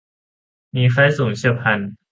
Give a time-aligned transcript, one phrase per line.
[0.75, 1.79] มีไข้สูงเฉียบพลัน